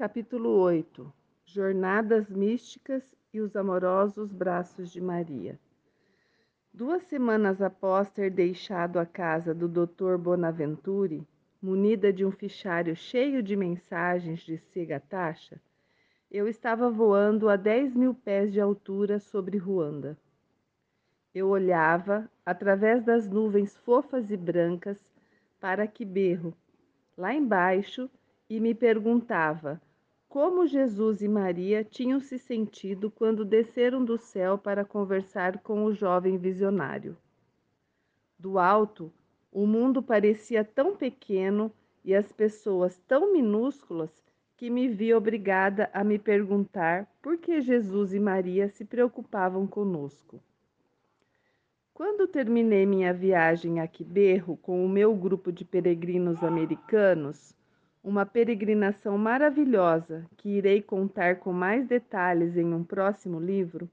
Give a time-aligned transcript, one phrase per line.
[0.00, 1.12] Capítulo 8
[1.44, 3.02] Jornadas místicas
[3.34, 5.60] e os amorosos braços de Maria.
[6.72, 10.16] Duas semanas após ter deixado a casa do Dr.
[10.16, 11.22] Bonaventure,
[11.60, 15.60] munida de um fichário cheio de mensagens de Segatacha,
[16.30, 20.16] eu estava voando a dez mil pés de altura sobre Ruanda.
[21.34, 24.98] Eu olhava, através das nuvens fofas e brancas,
[25.60, 26.56] para Quiberro,
[27.18, 28.08] lá embaixo,
[28.48, 29.78] e me perguntava
[30.30, 35.92] como Jesus e Maria tinham se sentido quando desceram do céu para conversar com o
[35.92, 37.16] jovem visionário.
[38.38, 39.12] Do alto,
[39.50, 41.72] o mundo parecia tão pequeno
[42.04, 44.22] e as pessoas tão minúsculas
[44.56, 50.40] que me vi obrigada a me perguntar por que Jesus e Maria se preocupavam conosco.
[51.92, 57.52] Quando terminei minha viagem a Quiberro com o meu grupo de peregrinos americanos,
[58.02, 63.90] uma peregrinação maravilhosa que irei contar com mais detalhes em um próximo livro,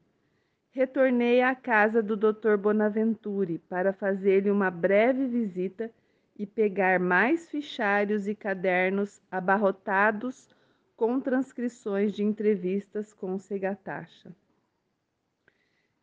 [0.72, 2.56] retornei à casa do Dr.
[2.58, 5.92] Bonaventure para fazer-lhe uma breve visita
[6.38, 10.48] e pegar mais fichários e cadernos abarrotados
[10.96, 14.32] com transcrições de entrevistas com Segatacha.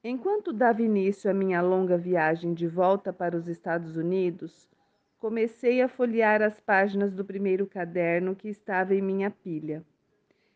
[0.03, 4.69] Enquanto dava início à minha longa viagem de volta para os Estados Unidos,
[5.25, 9.83] comecei a folhear as páginas do primeiro caderno que estava em minha pilha.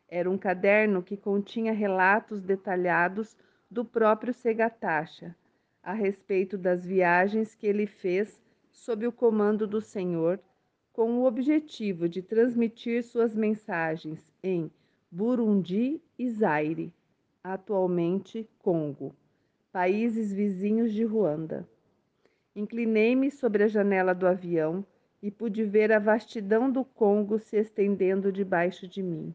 [0.06, 3.34] Era um caderno que continha relatos detalhados
[3.70, 5.34] do próprio Segatacha
[5.82, 8.38] a respeito das viagens que ele fez
[8.70, 10.38] sob o comando do Senhor,
[10.92, 14.70] com o objetivo de transmitir suas mensagens em
[15.10, 16.92] Burundi e Zaire,
[17.42, 19.16] atualmente Congo,
[19.72, 21.66] países vizinhos de Ruanda.
[22.58, 24.84] Inclinei-me sobre a janela do avião
[25.22, 29.32] e pude ver a vastidão do Congo se estendendo debaixo de mim.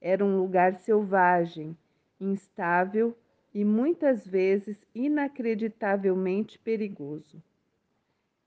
[0.00, 1.76] Era um lugar selvagem,
[2.18, 3.14] instável
[3.52, 7.42] e muitas vezes inacreditavelmente perigoso.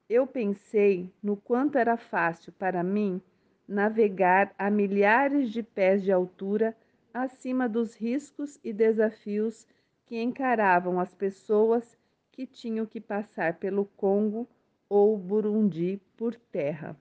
[0.09, 3.21] Eu pensei no quanto era fácil para mim
[3.67, 6.75] navegar a milhares de pés de altura
[7.13, 9.67] acima dos riscos e desafios
[10.07, 11.98] que encaravam as pessoas
[12.39, 14.47] que tinham que passar pelo Congo
[14.87, 16.95] ou Burundi por terra.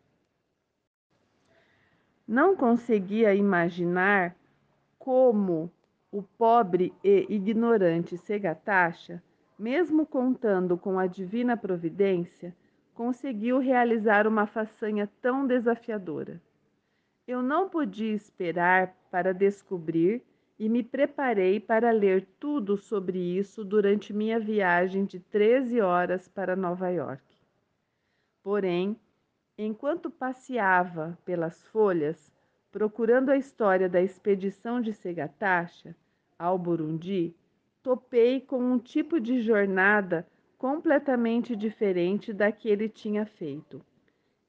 [2.26, 4.34] Não conseguia imaginar
[4.98, 5.70] como
[6.10, 9.22] o pobre e ignorante Segatacha,
[9.56, 12.52] mesmo contando com a divina providência,
[12.92, 16.42] conseguiu realizar uma façanha tão desafiadora.
[17.28, 20.20] Eu não podia esperar para descobrir
[20.58, 26.56] e me preparei para ler tudo sobre isso durante minha viagem de 13 horas para
[26.56, 27.22] Nova York.
[28.42, 28.98] Porém,
[29.56, 32.32] enquanto passeava pelas folhas,
[32.72, 35.94] procurando a história da expedição de Segatacha
[36.38, 37.34] ao Burundi,
[37.82, 40.26] topei com um tipo de jornada
[40.56, 43.80] completamente diferente da que ele tinha feito.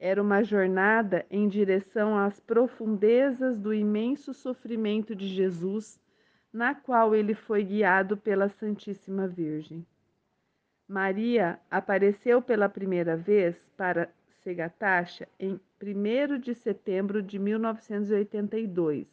[0.02, 6.00] Era uma jornada em direção às profundezas do imenso sofrimento de Jesus,
[6.50, 9.86] na qual ele foi guiado pela Santíssima Virgem.
[10.88, 14.10] Maria apareceu pela primeira vez para
[14.42, 19.06] Segatacha em 1 de setembro de 1982,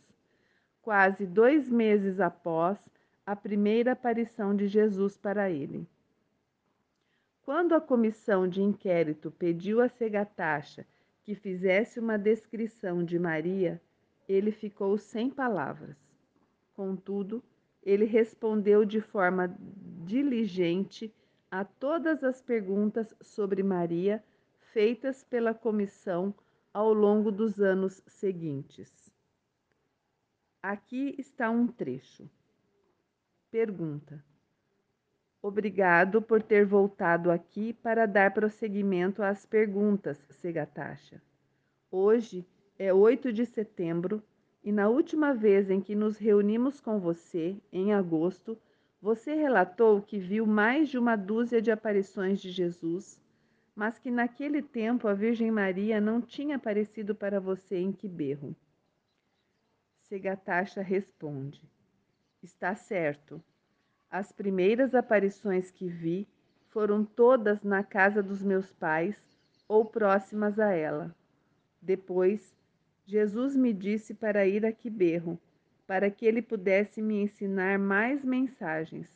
[0.82, 2.80] quase dois meses após
[3.26, 5.86] a primeira aparição de Jesus para ele.
[7.48, 10.86] Quando a comissão de inquérito pediu a Segatacha
[11.24, 13.82] que fizesse uma descrição de Maria,
[14.28, 15.96] ele ficou sem palavras.
[16.74, 17.42] Contudo,
[17.82, 19.58] ele respondeu de forma
[20.06, 21.10] diligente
[21.50, 24.22] a todas as perguntas sobre Maria
[24.74, 26.36] feitas pela comissão
[26.74, 29.10] ao longo dos anos seguintes.
[30.62, 32.30] Aqui está um trecho.
[33.50, 34.22] Pergunta:
[35.42, 41.22] Obrigado por ter voltado aqui para dar prosseguimento às perguntas, Segatacha.
[41.92, 42.46] Hoje
[42.78, 44.22] é 8 de setembro
[44.64, 48.58] e na última vez em que nos reunimos com você, em agosto,
[49.02, 53.22] você relatou que viu mais de uma dúzia de aparições de Jesus,
[53.76, 58.56] mas que naquele tempo a Virgem Maria não tinha aparecido para você em Quiberro.
[60.02, 61.62] Segatacha responde:
[62.42, 63.42] Está certo.
[64.10, 66.28] As primeiras aparições que vi
[66.70, 69.16] foram todas na casa dos meus pais
[69.68, 71.14] ou próximas a ela.
[71.82, 72.56] Depois,
[73.06, 75.40] Jesus me disse para ir a Quiberro,
[75.86, 79.08] para que ele pudesse me ensinar mais mensagens.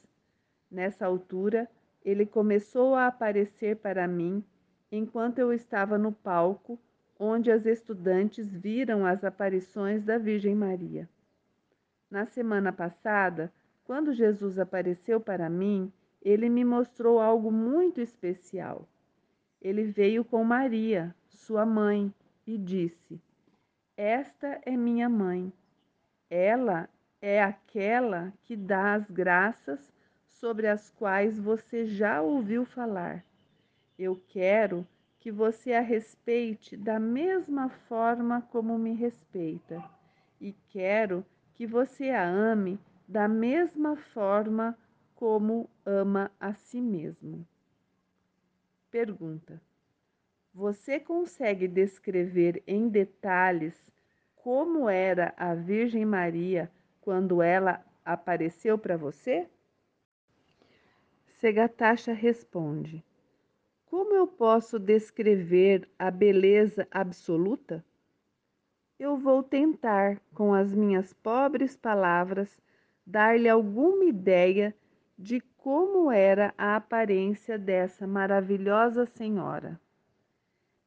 [0.69, 1.69] Nessa altura,
[2.03, 4.43] ele começou a aparecer para mim
[4.91, 6.79] enquanto eu estava no palco,
[7.17, 11.07] onde as estudantes viram as aparições da Virgem Maria.
[12.09, 13.51] Na semana passada,
[13.91, 15.91] quando Jesus apareceu para mim,
[16.21, 18.87] ele me mostrou algo muito especial.
[19.61, 22.09] Ele veio com Maria, sua mãe,
[22.47, 23.21] e disse:
[23.97, 25.51] Esta é minha mãe.
[26.29, 26.87] Ela
[27.21, 29.93] é aquela que dá as graças
[30.25, 33.25] sobre as quais você já ouviu falar.
[33.99, 34.87] Eu quero
[35.19, 39.83] que você a respeite da mesma forma como me respeita,
[40.39, 42.79] e quero que você a ame
[43.11, 44.77] da mesma forma
[45.13, 47.45] como ama a si mesmo.
[48.89, 49.61] Pergunta:
[50.53, 53.75] Você consegue descrever em detalhes
[54.33, 56.71] como era a Virgem Maria
[57.01, 59.45] quando ela apareceu para você?
[61.41, 63.03] Segatacha responde:
[63.87, 67.83] Como eu posso descrever a beleza absoluta?
[68.97, 72.57] Eu vou tentar, com as minhas pobres palavras,
[73.05, 74.75] dar-lhe alguma ideia
[75.17, 79.79] de como era a aparência dessa maravilhosa senhora.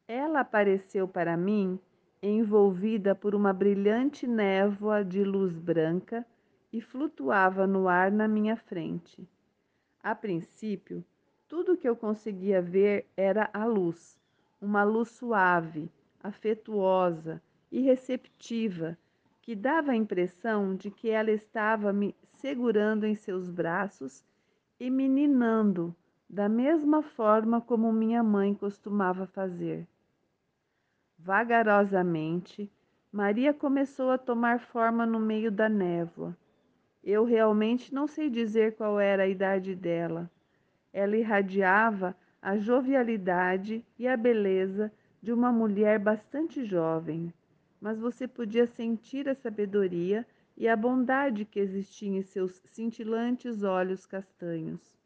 [0.08, 1.78] Ela apareceu para mim
[2.22, 6.26] envolvida por uma brilhante névoa de luz branca
[6.72, 9.28] e flutuava no ar na minha frente.
[10.02, 11.04] A princípio,
[11.46, 14.18] tudo que eu conseguia ver era a luz,
[14.60, 15.90] uma luz suave,
[16.22, 17.40] afetuosa
[17.70, 18.98] e receptiva,
[19.44, 24.24] que dava a impressão de que ela estava me segurando em seus braços
[24.80, 25.94] e me ninando,
[26.26, 29.86] da mesma forma como minha mãe costumava fazer.
[31.18, 32.72] Vagarosamente,
[33.12, 36.34] Maria começou a tomar forma no meio da névoa.
[37.02, 40.30] Eu realmente não sei dizer qual era a idade dela.
[40.90, 44.90] Ela irradiava a jovialidade e a beleza
[45.20, 47.30] de uma mulher bastante jovem,
[47.84, 50.26] mas você podia sentir a sabedoria
[50.56, 54.96] e a bondade que existia em seus cintilantes olhos castanhos,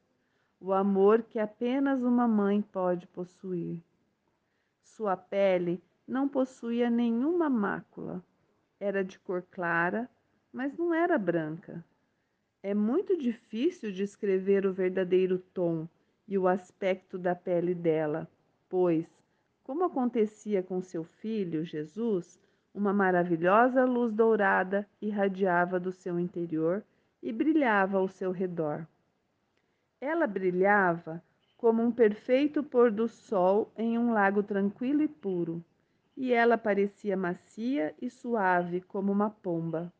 [0.60, 3.82] o amor que apenas uma mãe pode possuir.
[4.80, 8.24] Sua pele não possuía nenhuma mácula.
[8.78, 10.08] Era de cor clara,
[10.52, 11.84] mas não era branca.
[12.62, 15.88] É muito difícil descrever o verdadeiro tom
[16.28, 18.30] e o aspecto da pele dela,
[18.68, 19.08] pois,
[19.64, 22.38] como acontecia com seu filho, Jesus,
[22.74, 26.84] uma maravilhosa luz dourada irradiava do seu interior
[27.22, 28.86] e brilhava ao seu redor.
[30.00, 31.22] Ela brilhava
[31.56, 35.64] como um perfeito pôr do sol em um lago tranquilo e puro,
[36.16, 39.92] e ela parecia macia e suave como uma pomba.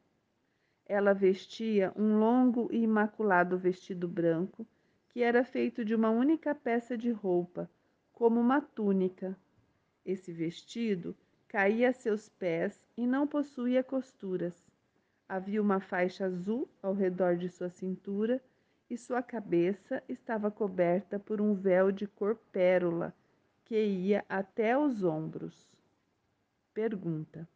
[0.87, 4.67] Ela vestia um longo e imaculado vestido branco,
[5.11, 7.69] que era feito de uma única peça de roupa,
[8.13, 9.37] como uma túnica.
[10.05, 11.15] Esse vestido
[11.49, 14.55] caía a seus pés e não possuía costuras.
[15.27, 18.43] Havia uma faixa azul ao redor de sua cintura
[18.89, 23.15] e sua cabeça estava coberta por um véu de cor pérola
[23.65, 25.69] que ia até os ombros.
[26.73, 27.47] Pergunta: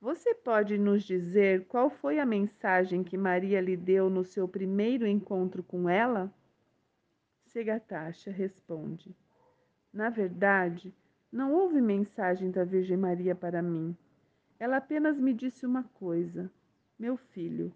[0.00, 5.06] Você pode nos dizer qual foi a mensagem que Maria lhe deu no seu primeiro
[5.06, 6.32] encontro com ela?
[7.46, 9.16] Segatacha responde:
[9.92, 10.94] Na verdade,
[11.30, 13.96] não houve mensagem da Virgem Maria para mim.
[14.58, 16.50] Ela apenas me disse uma coisa:
[16.98, 17.72] Meu filho,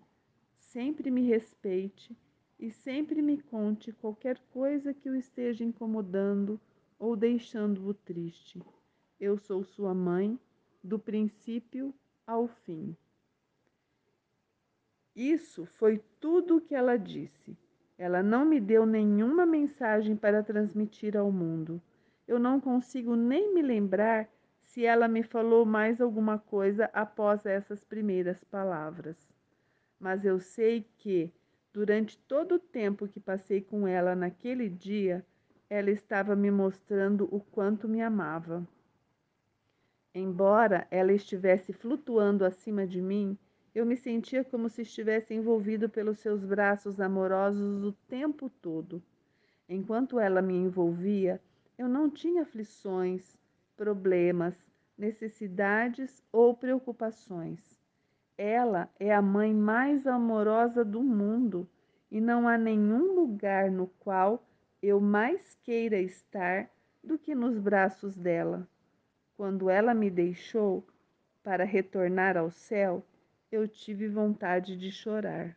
[0.57, 2.17] sempre me respeite
[2.59, 6.61] e sempre me conte qualquer coisa que o esteja incomodando
[6.99, 8.63] ou deixando-o triste.
[9.21, 10.39] Eu sou sua mãe,
[10.83, 11.95] do princípio
[12.27, 12.95] ao fim.
[15.17, 17.57] Isso foi tudo o que ela disse.
[17.97, 21.81] Ela não me deu nenhuma mensagem para transmitir ao mundo.
[22.27, 24.29] Eu não consigo nem me lembrar
[24.63, 29.17] se ela me falou mais alguma coisa após essas primeiras palavras.
[30.01, 31.33] Mas eu sei que,
[31.73, 35.25] durante todo o tempo que passei com ela naquele dia,
[35.69, 38.67] ela estava me mostrando o quanto me amava.
[40.15, 43.37] Embora ela estivesse flutuando acima de mim,
[43.75, 49.03] eu me sentia como se estivesse envolvido pelos seus braços amorosos o tempo todo.
[49.69, 51.41] Enquanto ela me envolvia,
[51.77, 53.37] eu não tinha aflições,
[53.77, 54.55] problemas,
[54.97, 57.61] necessidades ou preocupações.
[58.37, 61.69] Ela é a mãe mais amorosa do mundo
[62.11, 64.45] e não há nenhum lugar no qual
[64.83, 66.69] eu mais queira estar
[67.03, 68.69] do que nos braços dela.
[69.37, 70.87] Quando ela me deixou
[71.43, 73.05] para retornar ao céu,
[73.51, 75.57] eu tive vontade de chorar.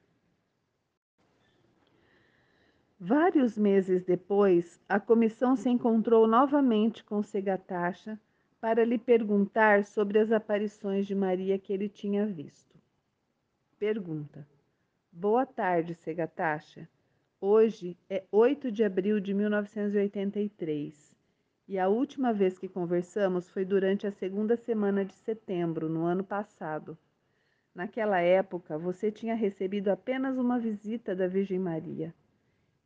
[3.00, 8.20] Vários meses depois, a comissão se encontrou novamente com Segatacha
[8.60, 12.76] para lhe perguntar sobre as aparições de Maria que ele tinha visto.
[13.78, 14.48] Pergunta:
[15.12, 16.90] Boa tarde, Segatacha.
[17.40, 21.16] Hoje é 8 de abril de 1983
[21.68, 26.24] e a última vez que conversamos foi durante a segunda semana de setembro, no ano
[26.24, 26.98] passado.
[27.76, 32.12] Naquela época, você tinha recebido apenas uma visita da Virgem Maria.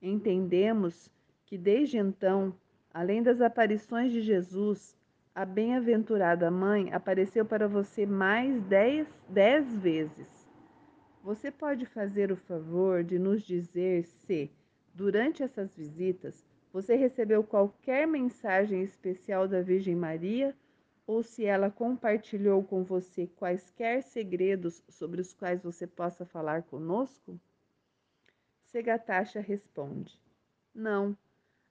[0.01, 1.11] Entendemos
[1.45, 2.55] que desde então,
[2.91, 4.97] além das aparições de Jesus,
[5.35, 10.27] a bem-aventurada mãe apareceu para você mais dez, dez vezes.
[11.23, 14.49] Você pode fazer o favor de nos dizer se,
[14.93, 16.43] durante essas visitas,
[16.73, 20.55] você recebeu qualquer mensagem especial da Virgem Maria
[21.05, 27.39] ou se ela compartilhou com você quaisquer segredos sobre os quais você possa falar conosco?
[28.71, 30.17] Segatacha responde:
[30.73, 31.17] Não,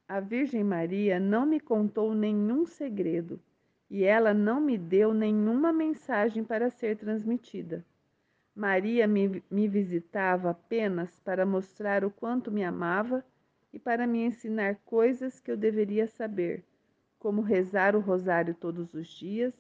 [0.07, 3.41] a Virgem Maria não me contou nenhum segredo
[3.89, 7.83] e ela não me deu nenhuma mensagem para ser transmitida.
[8.55, 13.25] Maria me, me, visitava apenas para mostrar o quanto me amava
[13.73, 16.63] e para me ensinar coisas que eu deveria saber,
[17.19, 19.55] como rezar o rosário todos os dias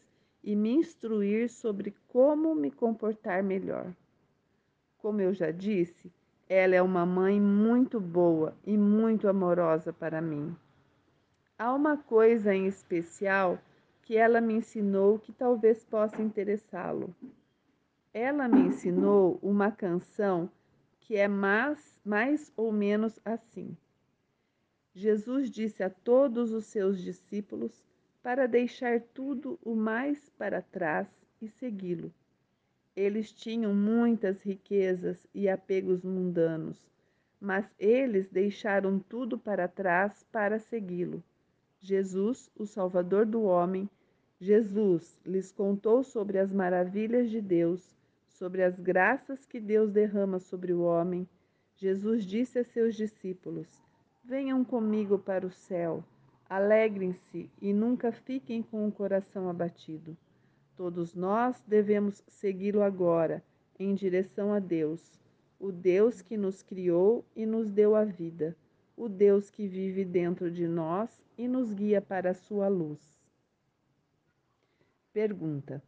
[0.44, 3.94] e me instruir sobre como me comportar melhor.
[4.98, 6.12] Como eu já disse,
[6.52, 10.52] ela é uma mãe muito boa e muito amorosa para mim.
[11.56, 13.56] Há uma coisa em especial
[14.02, 17.14] que ela me ensinou que talvez possa interessá-lo.
[18.12, 20.50] Ela me ensinou uma canção
[20.98, 23.76] que é mais, mais ou menos assim.
[24.92, 27.84] Jesus disse a todos os seus discípulos
[28.24, 31.06] para deixar tudo o mais para trás
[31.40, 32.12] e segui-lo.
[32.96, 36.90] Eles tinham muitas riquezas e apegos mundanos,
[37.40, 41.22] mas eles deixaram tudo para trás para segui-lo.
[41.78, 43.88] Jesus, o Salvador do homem,
[44.40, 47.94] Jesus lhes contou sobre as maravilhas de Deus,
[48.28, 51.28] sobre as graças que Deus derrama sobre o homem.
[51.76, 53.68] Jesus disse a seus discípulos:
[54.24, 56.04] Venham comigo para o céu,
[56.48, 60.16] alegrem-se e nunca fiquem com o coração abatido.
[60.80, 63.44] Todos nós devemos segui-lo agora,
[63.78, 65.20] em direção a Deus,
[65.58, 68.56] o Deus que nos criou e nos deu a vida,
[68.96, 72.98] o Deus que vive dentro de nós e nos guia para a sua luz.
[75.12, 75.82] Pergunta: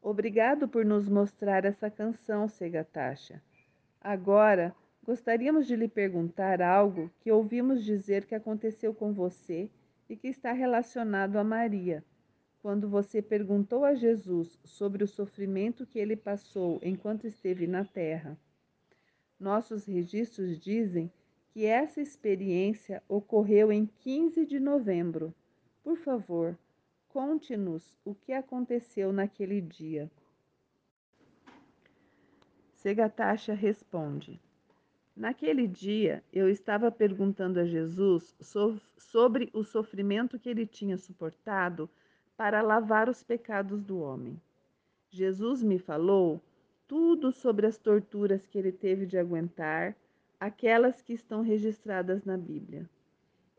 [0.00, 3.42] Obrigado por nos mostrar essa canção, Segatacha.
[4.00, 4.72] Agora,
[5.02, 9.68] gostaríamos de lhe perguntar algo que ouvimos dizer que aconteceu com você
[10.08, 12.04] e que está relacionado a Maria.
[12.62, 18.38] Quando você perguntou a Jesus sobre o sofrimento que ele passou enquanto esteve na terra.
[19.38, 21.10] Nossos registros dizem
[21.48, 25.34] que essa experiência ocorreu em 15 de novembro.
[25.82, 26.56] Por favor,
[27.10, 30.08] Conte-nos o que aconteceu naquele dia.
[32.72, 34.40] Segatacha responde:
[35.16, 38.36] Naquele dia eu estava perguntando a Jesus
[38.96, 41.90] sobre o sofrimento que ele tinha suportado
[42.40, 44.40] para lavar os pecados do homem.
[45.10, 46.40] Jesus me falou
[46.88, 49.94] tudo sobre as torturas que ele teve de aguentar,
[50.40, 52.88] aquelas que estão registradas na Bíblia.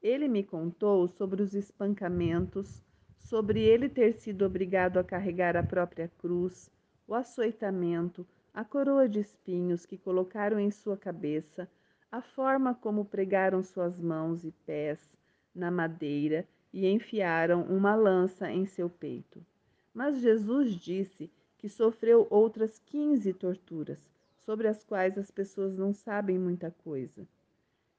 [0.01, 2.83] Ele me contou sobre os espancamentos,
[3.19, 6.67] sobre ele ter sido obrigado a carregar a própria cruz,
[7.07, 11.69] o açoitamento, a coroa de espinhos que colocaram em sua cabeça,
[12.11, 15.07] a forma como pregaram suas mãos e pés
[15.53, 19.45] na madeira e enfiaram uma lança em seu peito.
[19.93, 23.99] Mas Jesus disse que sofreu outras quinze torturas,
[24.37, 27.27] sobre as quais as pessoas não sabem muita coisa.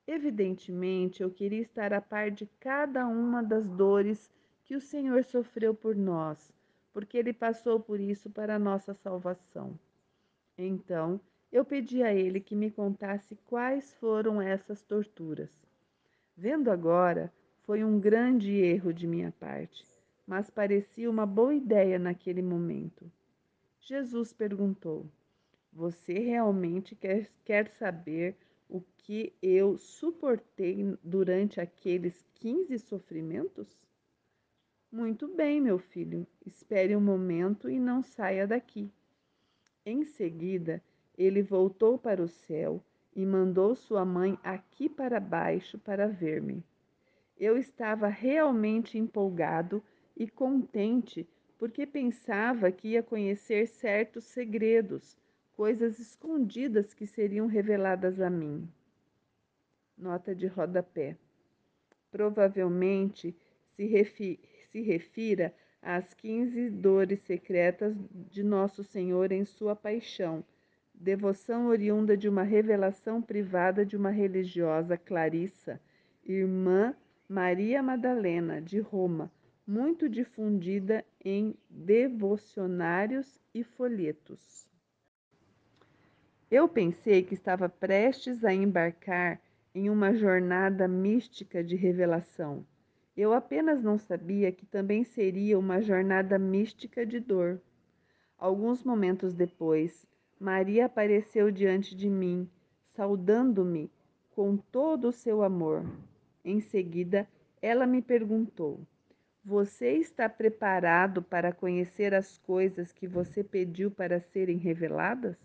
[0.07, 4.31] Evidentemente, eu queria estar a par de cada uma das dores
[4.65, 6.53] que o Senhor sofreu por nós,
[6.93, 9.79] porque ele passou por isso para a nossa salvação.
[10.59, 11.21] Então,
[11.53, 15.51] eu pedi a ele que me contasse quais foram essas torturas.
[16.37, 17.33] Vendo agora,
[17.73, 19.83] foi um grande erro de minha parte,
[20.27, 23.11] mas parecia uma boa ideia naquele momento.
[23.81, 25.07] Jesus perguntou:
[25.73, 28.37] Você realmente quer, quer saber
[28.69, 33.75] o que eu suportei durante aqueles quinze sofrimentos?
[34.93, 38.93] Muito bem, meu filho, espere um momento e não saia daqui.
[39.87, 40.83] Em seguida,
[41.17, 42.85] ele voltou para o céu
[43.17, 46.63] e mandou sua mãe aqui para baixo para ver-me.
[47.39, 49.83] Eu estava realmente empolgado
[50.17, 55.17] e contente porque pensava que ia conhecer certos segredos,
[55.53, 58.69] coisas escondidas que seriam reveladas a mim.
[59.97, 61.17] Nota de rodapé.
[62.11, 63.35] Provavelmente
[63.77, 67.95] se, refi se refira as quinze dores secretas
[68.31, 70.45] de Nosso Senhor em sua paixão,
[70.93, 75.81] devoção oriunda de uma revelação privada de uma religiosa Clarissa,
[76.25, 76.95] irmã
[77.33, 79.33] Maria Madalena, de Roma,
[79.67, 84.69] muito difundida em devocionários e folhetos.
[86.51, 89.41] Eu pensei que estava prestes a embarcar
[89.75, 92.67] em uma jornada mística de revelação.
[93.17, 97.63] Eu apenas não sabia que também seria uma jornada mística de dor.
[98.37, 100.07] Alguns momentos depois,
[100.39, 102.47] Maria apareceu diante de mim,
[102.95, 103.91] saudando-me
[104.33, 105.87] com todo o seu amor.
[106.45, 107.29] Em seguida,
[107.61, 108.81] ela me perguntou:
[109.45, 115.37] Você está preparado para conhecer as coisas que você pediu para serem reveladas?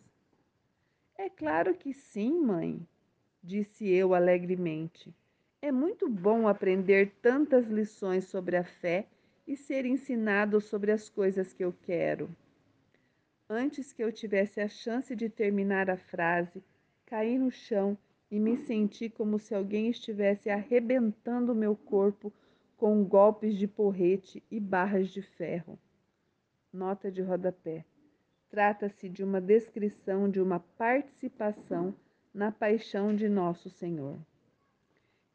[1.15, 2.79] É claro que sim, mãe,
[3.43, 5.13] disse eu alegremente.
[5.61, 9.07] É muito bom aprender tantas lições sobre a fé
[9.47, 12.29] e ser ensinado sobre as coisas que eu quero.
[13.49, 16.61] Antes que eu tivesse a chance de terminar a frase,
[17.05, 17.97] caí no chão
[18.29, 22.31] e me senti como se alguém estivesse arrebentando meu corpo
[22.75, 25.79] com golpes de porrete e barras de ferro.
[26.71, 27.85] Nota de rodapé.
[28.49, 31.93] Trata-se de uma descrição de uma participação
[32.33, 34.17] na paixão de Nosso Senhor.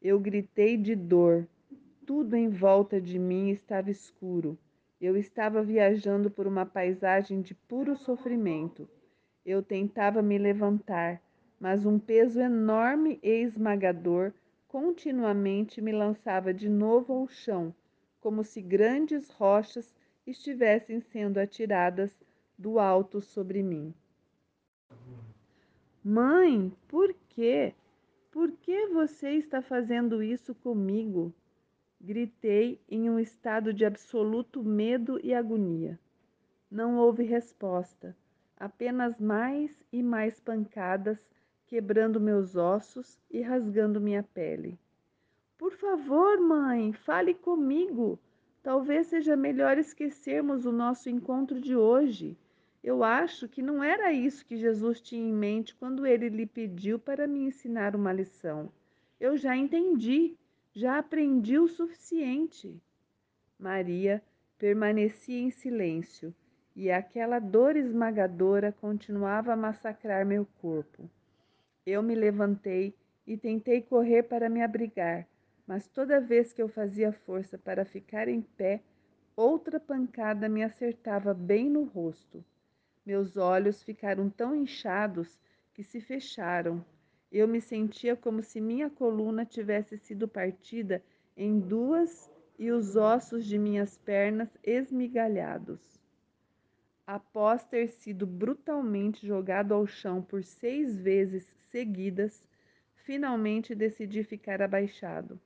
[0.01, 1.47] Eu gritei de dor.
[2.05, 4.57] Tudo em volta de mim estava escuro.
[4.99, 8.87] Eu estava viajando por uma paisagem de puro sofrimento.
[9.45, 11.21] Eu tentava me levantar,
[11.63, 14.33] mas um peso enorme e esmagador
[14.67, 17.73] continuamente me lançava de novo ao chão,
[18.19, 19.95] como se grandes rochas
[20.27, 22.13] estivessem sendo atiradas
[22.57, 23.93] do alto sobre mim.
[26.03, 27.73] Mãe, por quê?
[28.29, 31.33] Por que você está fazendo isso comigo?
[32.01, 35.97] Gritei em um estado de absoluto medo e agonia.
[36.69, 38.13] Não houve resposta,
[38.57, 41.25] apenas mais e mais pancadas
[41.73, 44.77] quebrando meus ossos e rasgando minha pele.
[45.57, 48.19] Por favor, mãe, fale comigo.
[48.61, 52.37] Talvez seja melhor esquecermos o nosso encontro de hoje.
[52.83, 56.99] Eu acho que não era isso que Jesus tinha em mente quando ele lhe pediu
[56.99, 58.71] para me ensinar uma lição.
[59.19, 60.37] Eu já entendi,
[60.75, 62.79] já aprendi o suficiente.
[63.57, 64.21] Maria
[64.59, 66.35] permanecia em silêncio
[66.75, 71.09] e aquela dor esmagadora continuava a massacrar meu corpo.
[71.85, 72.95] Eu me levantei
[73.27, 75.27] e tentei correr para me abrigar,
[75.67, 78.81] mas toda vez que eu fazia força para ficar em pé,
[79.35, 82.43] outra pancada me acertava bem no rosto.
[83.05, 85.37] Meus olhos ficaram tão inchados
[85.73, 86.85] que se fecharam.
[87.29, 91.03] Eu me sentia como se minha coluna tivesse sido partida
[91.35, 95.99] em duas e os ossos de minhas pernas esmigalhados.
[97.05, 102.45] Após ter sido brutalmente jogado ao chão por seis vezes seguidas,
[103.03, 105.39] finalmente decidi ficar abaixado.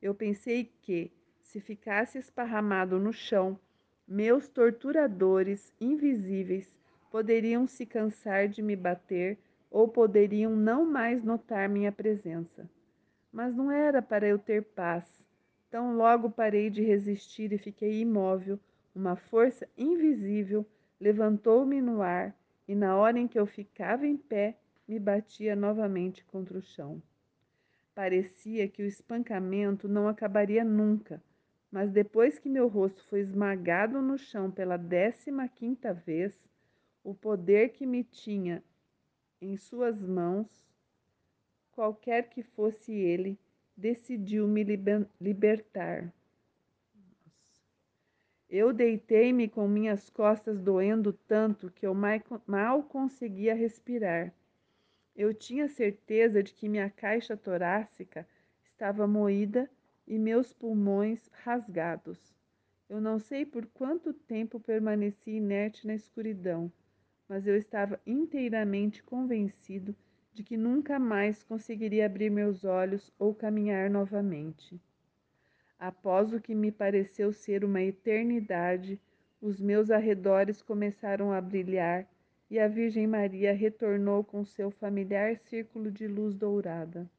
[0.00, 1.12] Eu pensei que,
[1.42, 3.60] se ficasse esparramado no chão,
[4.08, 6.66] meus torturadores invisíveis
[7.10, 9.38] poderiam se cansar de me bater
[9.70, 12.66] ou poderiam não mais notar minha presença.
[13.30, 15.04] Mas não era para eu ter paz.
[15.70, 18.58] Tão logo parei de resistir e fiquei imóvel,
[18.94, 20.64] uma força invisível
[20.98, 22.34] levantou-me no ar
[22.66, 27.02] e, na hora em que eu ficava em pé, me batia novamente contra o chão.
[27.94, 31.22] Parecia que o espancamento não acabaria nunca,
[31.70, 36.38] mas depois que meu rosto foi esmagado no chão pela décima quinta vez,
[37.02, 38.62] o poder que me tinha
[39.40, 40.48] em suas mãos,
[41.72, 43.38] qualquer que fosse ele,
[43.76, 44.64] decidiu me
[45.20, 46.12] libertar.
[48.48, 51.94] Eu deitei-me com minhas costas doendo tanto que eu
[52.46, 54.32] mal conseguia respirar.
[55.16, 58.28] Eu tinha certeza de que minha caixa torácica
[58.62, 59.68] estava moída
[60.06, 62.34] e meus pulmões rasgados.
[62.88, 66.70] Eu não sei por quanto tempo permaneci inerte na escuridão
[67.28, 69.94] mas eu estava inteiramente convencido
[70.32, 74.80] de que nunca mais conseguiria abrir meus olhos ou caminhar novamente.
[75.78, 79.00] Após o que me pareceu ser uma eternidade,
[79.40, 82.06] os meus arredores começaram a brilhar
[82.50, 87.10] e a Virgem Maria retornou com seu familiar círculo de luz dourada.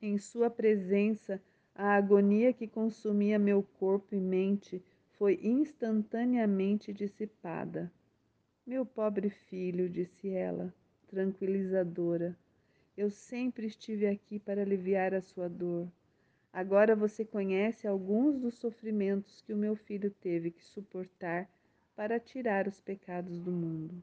[0.00, 1.40] Em sua presença,
[1.74, 7.90] a agonia que consumia meu corpo e mente foi instantaneamente dissipada.
[8.66, 10.74] Meu pobre filho, disse ela,
[11.06, 12.36] tranquilizadora,
[12.96, 15.90] eu sempre estive aqui para aliviar a sua dor.
[16.52, 21.48] Agora você conhece alguns dos sofrimentos que o meu filho teve que suportar
[21.94, 24.02] para tirar os pecados do mundo.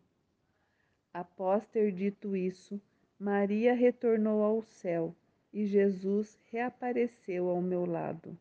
[1.14, 2.80] Após ter dito isso,
[3.18, 5.16] Maria retornou ao céu
[5.52, 8.38] e Jesus reapareceu ao meu lado.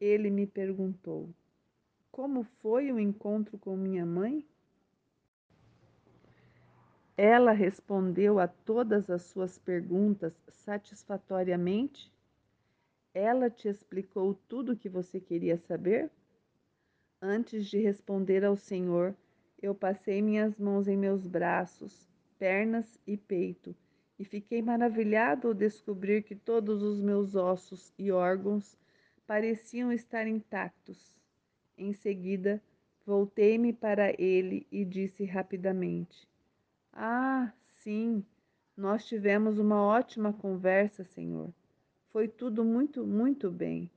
[0.00, 1.28] Ele me perguntou:
[2.10, 4.46] Como foi o encontro com minha mãe?
[7.16, 12.10] Ela respondeu a todas as suas perguntas satisfatoriamente?
[13.12, 16.10] Ela te explicou tudo o que você queria saber?
[17.22, 19.14] Antes de responder ao Senhor,
[19.60, 23.76] eu passei minhas mãos em meus braços, pernas e peito
[24.18, 28.76] e fiquei maravilhado ao descobrir que todos os meus ossos e órgãos
[29.26, 31.14] pareciam estar intactos.
[31.76, 32.62] Em seguida,
[33.06, 36.28] voltei-me para ele e disse rapidamente:
[36.92, 38.24] Ah, sim,
[38.76, 41.50] nós tivemos uma ótima conversa, Senhor.
[42.10, 43.90] Foi tudo muito, muito bem.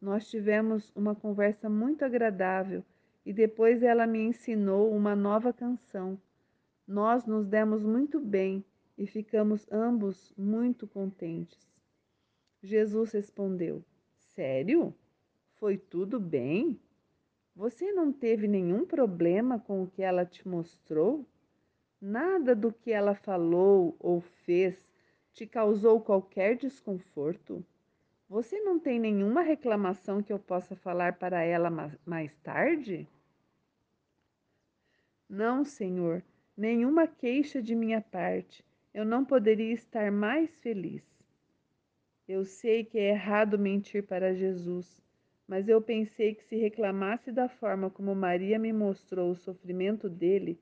[0.00, 2.84] Nós tivemos uma conversa muito agradável
[3.26, 6.20] e depois ela me ensinou uma nova canção.
[6.86, 8.64] Nós nos demos muito bem
[8.96, 11.68] e ficamos ambos muito contentes.
[12.62, 13.84] Jesus respondeu:
[14.16, 14.94] Sério?
[15.54, 16.78] Foi tudo bem?
[17.54, 21.26] Você não teve nenhum problema com o que ela te mostrou?
[22.00, 24.88] Nada do que ela falou ou fez
[25.32, 27.64] te causou qualquer desconforto?
[28.28, 31.70] Você não tem nenhuma reclamação que eu possa falar para ela
[32.04, 33.08] mais tarde?
[35.26, 36.22] Não, senhor,
[36.54, 38.62] nenhuma queixa de minha parte
[38.92, 41.02] eu não poderia estar mais feliz.
[42.26, 45.02] Eu sei que é errado mentir para Jesus,
[45.46, 50.60] mas eu pensei que se reclamasse da forma como Maria me mostrou o sofrimento dele,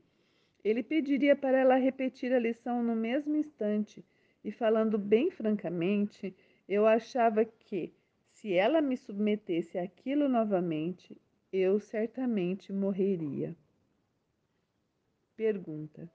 [0.63, 4.05] ele pediria para ela repetir a lição no mesmo instante.
[4.43, 6.33] E falando bem francamente,
[6.67, 7.93] eu achava que,
[8.29, 11.17] se ela me submetesse àquilo novamente,
[11.51, 13.55] eu certamente morreria.
[15.35, 16.09] Pergunta: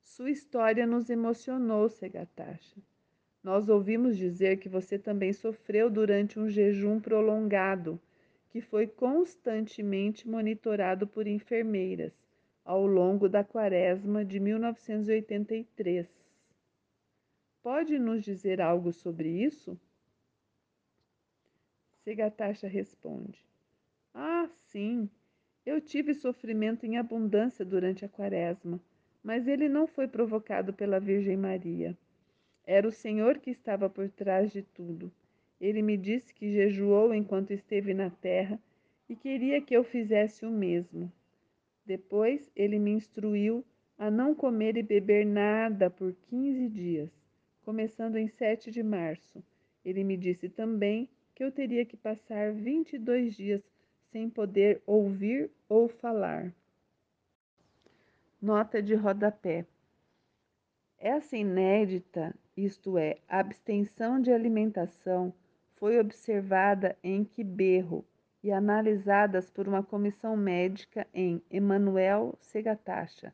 [0.00, 2.76] sua história nos emocionou, Segatacha.
[3.42, 8.00] Nós ouvimos dizer que você também sofreu durante um jejum prolongado,
[8.50, 12.12] que foi constantemente monitorado por enfermeiras
[12.64, 16.21] ao longo da quaresma de 1983.
[17.62, 19.78] Pode nos dizer algo sobre isso?
[22.04, 23.44] Segatacha responde:
[24.12, 25.08] Ah, sim,
[25.64, 28.80] eu tive sofrimento em abundância durante a quaresma
[29.22, 31.96] mas ele não foi provocado pela Virgem Maria.
[32.64, 35.12] Era o Senhor que estava por trás de tudo.
[35.60, 38.58] Ele me disse que jejuou enquanto esteve na terra
[39.08, 41.12] e queria que eu fizesse o mesmo.
[41.86, 43.64] Depois ele me instruiu
[43.96, 47.10] a não comer e beber nada por 15 dias,
[47.64, 49.42] começando em 7 de março.
[49.84, 53.62] Ele me disse também que eu teria que passar 22 dias
[54.10, 56.52] sem poder ouvir ou falar.
[58.40, 59.64] Nota de rodapé.
[60.98, 65.34] Essa inédita, isto é, abstenção de alimentação,
[65.76, 68.04] foi observada em Quiberro
[68.42, 73.32] e analisadas por uma comissão médica em Emanuel Segatacha,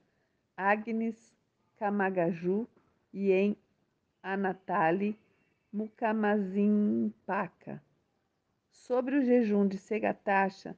[0.56, 1.34] Agnes
[1.76, 2.66] Kamagaju
[3.12, 3.56] e em
[4.22, 5.18] Anatali
[5.72, 7.83] Mukamazimpaka.
[8.70, 10.76] Sobre o jejum de Segatacha,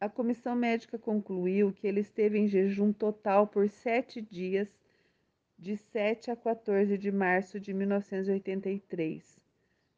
[0.00, 4.68] a comissão médica concluiu que ele esteve em jejum total por sete dias,
[5.58, 9.38] de 7 a 14 de março de 1983.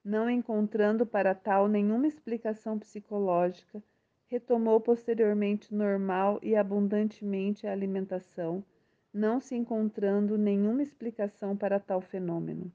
[0.04, 3.82] Não encontrando para tal nenhuma explicação psicológica,
[4.26, 8.64] retomou posteriormente normal e abundantemente a alimentação,
[9.12, 12.72] não se encontrando nenhuma explicação para tal fenômeno.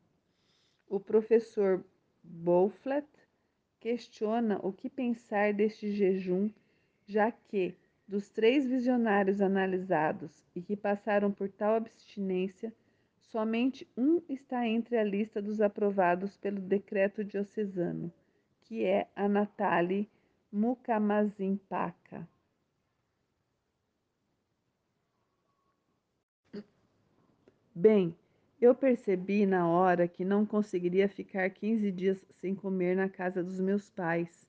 [0.90, 1.84] O professor
[2.24, 3.08] Bowflet
[3.80, 6.50] questiona o que pensar deste jejum
[7.06, 7.76] já que,
[8.08, 12.74] dos três visionários analisados e que passaram por tal abstinência,
[13.20, 18.12] somente um está entre a lista dos aprovados pelo decreto diocesano,
[18.62, 20.10] que é a Natali
[20.52, 22.28] Mukamazimpaka.
[27.74, 28.16] Bem,
[28.60, 33.60] eu percebi na hora que não conseguiria ficar 15 dias sem comer na casa dos
[33.60, 34.48] meus pais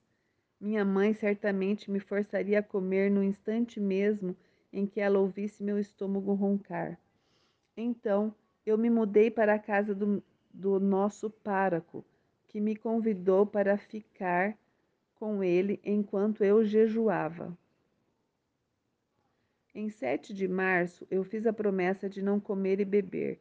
[0.59, 4.35] minha mãe certamente me forçaria a comer no instante mesmo
[4.73, 6.99] em que ela ouvisse meu estômago roncar.
[7.77, 10.21] Então, eu me mudei para a casa do,
[10.53, 12.03] do nosso pároco,
[12.45, 14.57] que me convidou para ficar
[15.15, 17.57] com ele enquanto eu jejuava.
[19.73, 23.39] Em 7 de março, eu fiz a promessa de não comer e beber,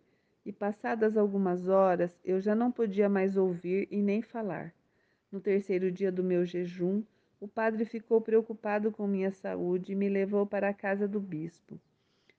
[0.49, 4.75] e passadas algumas horas eu já não podia mais ouvir e nem falar.
[5.31, 7.03] No terceiro dia do meu jejum,
[7.39, 11.79] o padre ficou preocupado com minha saúde e me levou para a casa do bispo.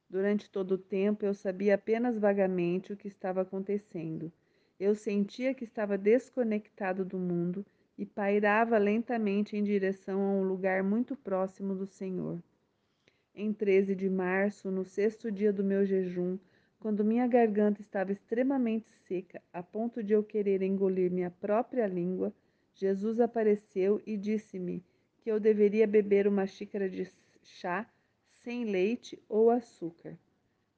[0.09, 4.31] Durante todo o tempo eu sabia apenas vagamente o que estava acontecendo.
[4.79, 7.63] Eu sentia que estava desconectado do mundo
[7.95, 12.41] e pairava lentamente em direção a um lugar muito próximo do Senhor.
[13.35, 16.39] Em 13 de março, no sexto dia do meu jejum,
[16.79, 22.33] quando minha garganta estava extremamente seca, a ponto de eu querer engolir minha própria língua,
[22.73, 24.83] Jesus apareceu e disse-me
[25.19, 27.05] que eu deveria beber uma xícara de
[27.43, 27.85] chá
[28.41, 30.17] sem leite ou açúcar.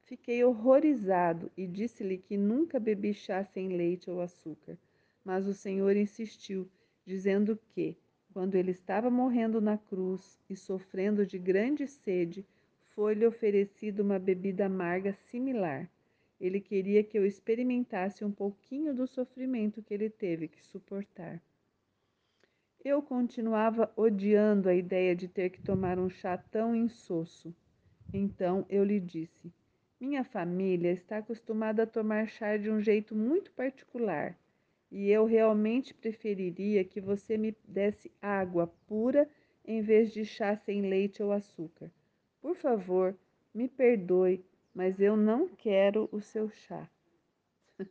[0.04, 4.78] Fiquei horrorizado e disse-lhe que nunca bebi chá sem leite ou açúcar.
[5.24, 6.68] Mas o Senhor insistiu,
[7.06, 7.96] dizendo que,
[8.34, 12.46] quando ele estava morrendo na cruz e sofrendo de grande sede,
[12.95, 15.89] foi-lhe oferecida uma bebida amarga similar.
[16.39, 21.41] Ele queria que eu experimentasse um pouquinho do sofrimento que ele teve que suportar.
[22.84, 27.54] Eu continuava odiando a ideia de ter que tomar um chá tão insosso.
[28.13, 29.54] Então eu lhe disse:
[29.99, 34.36] Minha família está acostumada a tomar chá de um jeito muito particular
[34.91, 39.27] e eu realmente preferiria que você me desse água pura
[39.63, 41.89] em vez de chá sem leite ou açúcar.
[42.41, 43.15] Por favor,
[43.54, 46.89] me perdoe, mas eu não quero o seu chá.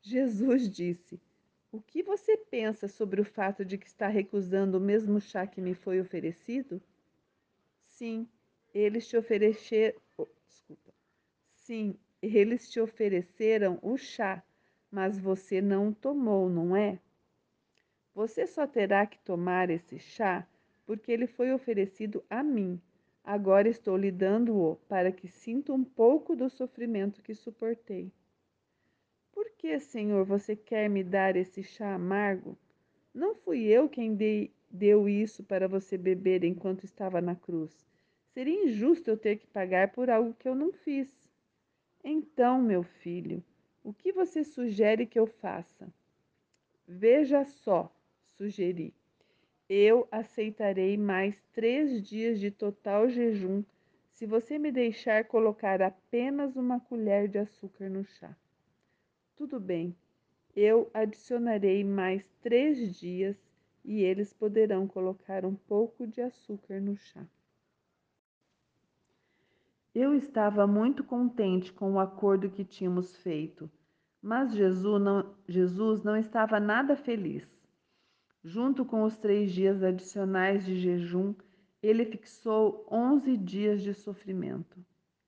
[0.00, 1.20] Jesus disse:
[1.72, 5.60] o que você pensa sobre o fato de que está recusando o mesmo chá que
[5.60, 6.80] me foi oferecido?
[7.84, 8.28] Sim,
[8.72, 10.00] eles te ofereceram.
[10.16, 10.94] Oh, desculpa.
[11.52, 14.42] Sim, eles te ofereceram o chá,
[14.90, 16.98] mas você não tomou, não é?
[18.14, 20.46] Você só terá que tomar esse chá
[20.86, 22.80] porque ele foi oferecido a mim.
[23.26, 28.12] Agora estou lhe dando-o para que sinta um pouco do sofrimento que suportei.
[29.32, 32.56] Por que, Senhor, você quer me dar esse chá amargo?
[33.12, 37.84] Não fui eu quem dei, deu isso para você beber enquanto estava na cruz.
[38.32, 41.08] Seria injusto eu ter que pagar por algo que eu não fiz.
[42.04, 43.42] Então, meu filho,
[43.82, 45.92] o que você sugere que eu faça?
[46.86, 47.92] Veja só,
[48.36, 48.94] sugeri.
[49.68, 53.64] Eu aceitarei mais três dias de total jejum
[54.12, 58.34] se você me deixar colocar apenas uma colher de açúcar no chá.
[59.34, 59.94] Tudo bem,
[60.54, 63.36] eu adicionarei mais três dias
[63.84, 67.26] e eles poderão colocar um pouco de açúcar no chá.
[69.94, 73.70] Eu estava muito contente com o acordo que tínhamos feito,
[74.22, 77.55] mas Jesus não, Jesus não estava nada feliz.
[78.48, 81.34] Junto com os três dias adicionais de jejum,
[81.82, 84.78] ele fixou onze dias de sofrimento.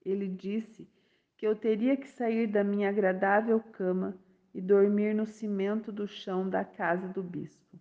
[0.05, 0.89] Ele disse
[1.35, 4.17] que eu teria que sair da minha agradável cama
[4.53, 7.77] e dormir no cimento do chão da casa do bispo.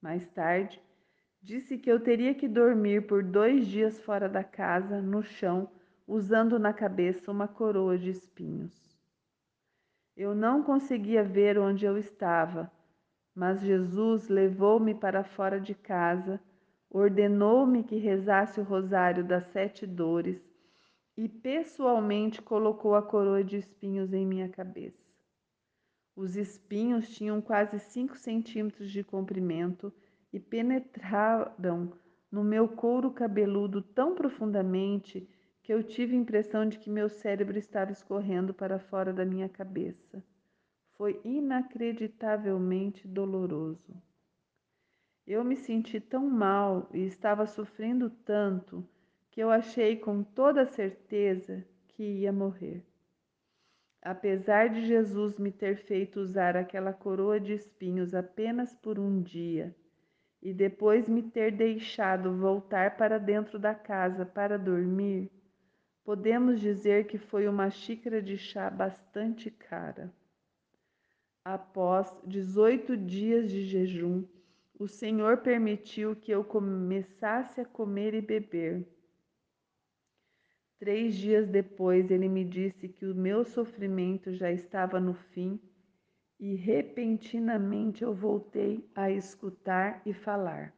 [0.00, 0.80] Mais tarde,
[1.42, 5.68] disse que eu teria que dormir por dois dias fora da casa, no chão,
[6.06, 8.96] usando na cabeça uma coroa de espinhos.
[10.16, 12.70] Eu não conseguia ver onde eu estava,
[13.36, 16.40] mas Jesus levou-me para fora de casa,
[16.88, 20.40] ordenou-me que rezasse o rosário das sete dores
[21.14, 25.04] e pessoalmente colocou a coroa de espinhos em minha cabeça.
[26.16, 29.92] Os espinhos tinham quase cinco centímetros de comprimento
[30.32, 31.92] e penetraram
[32.32, 35.28] no meu couro cabeludo tão profundamente
[35.62, 39.48] que eu tive a impressão de que meu cérebro estava escorrendo para fora da minha
[39.48, 40.24] cabeça.
[40.96, 43.94] Foi inacreditavelmente doloroso.
[45.26, 48.82] Eu me senti tão mal e estava sofrendo tanto
[49.30, 52.82] que eu achei com toda certeza que ia morrer.
[54.00, 59.76] Apesar de Jesus me ter feito usar aquela coroa de espinhos apenas por um dia
[60.40, 65.30] e depois me ter deixado voltar para dentro da casa para dormir,
[66.04, 70.10] podemos dizer que foi uma xícara de chá bastante cara.
[71.48, 74.24] Após 18 dias de jejum,
[74.76, 78.84] o Senhor permitiu que eu começasse a comer e beber.
[80.76, 85.60] Três dias depois, ele me disse que o meu sofrimento já estava no fim
[86.40, 90.76] e repentinamente eu voltei a escutar e falar.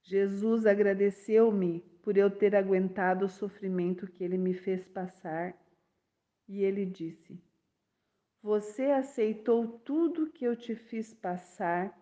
[0.00, 5.60] Jesus agradeceu-me por eu ter aguentado o sofrimento que ele me fez passar
[6.46, 7.49] e ele disse:
[8.42, 11.98] Você aceitou tudo que eu te fiz passar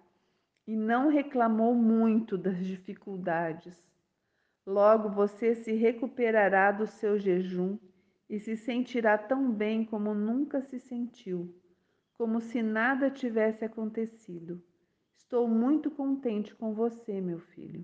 [0.66, 3.88] e não reclamou muito das dificuldades
[4.68, 7.79] Logo você se recuperará do seu jejum
[8.29, 11.59] e se sentirá tão bem como nunca se sentiu,
[12.12, 14.62] como se nada tivesse acontecido.
[15.16, 17.83] Estou muito contente com você, meu filho.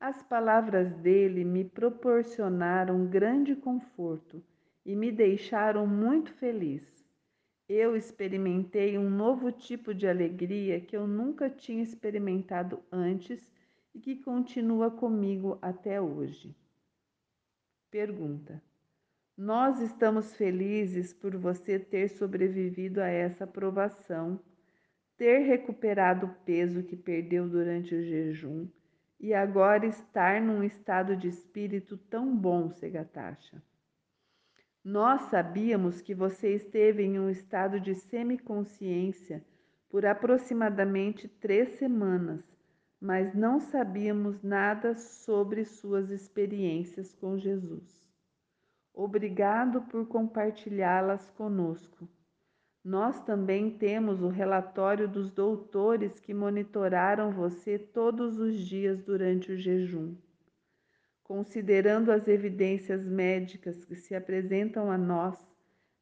[0.00, 4.42] As palavras dele me proporcionaram grande conforto
[4.82, 6.95] e me deixaram muito feliz.
[7.68, 13.52] Eu experimentei um novo tipo de alegria que eu nunca tinha experimentado antes
[13.92, 16.54] e que continua comigo até hoje.
[17.90, 18.62] Pergunta:
[19.36, 24.38] Nós estamos felizes por você ter sobrevivido a essa provação,
[25.16, 28.68] ter recuperado o peso que perdeu durante o jejum
[29.18, 33.60] e agora estar num estado de espírito tão bom, Segatacha.
[34.88, 39.44] Nós sabíamos que você esteve em um estado de semiconsciência
[39.88, 42.40] por aproximadamente três semanas,
[43.00, 48.08] mas não sabíamos nada sobre suas experiências com Jesus.
[48.94, 52.08] Obrigado por compartilhá-las conosco.
[52.84, 59.58] Nós também temos o relatório dos doutores que monitoraram você todos os dias durante o
[59.58, 60.14] jejum.
[61.26, 65.36] Considerando as evidências médicas que se apresentam a nós,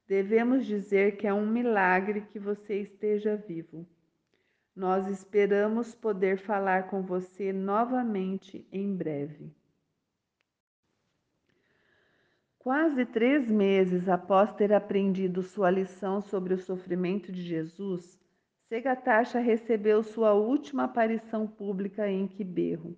[0.07, 3.89] devemos dizer que é um milagre que você esteja vivo.
[4.77, 9.51] Nós esperamos poder falar com você novamente em breve.
[12.59, 18.21] Quase três meses após ter aprendido sua lição sobre o sofrimento de Jesus,
[18.69, 22.95] Segatacha recebeu sua última aparição pública em Quiberro.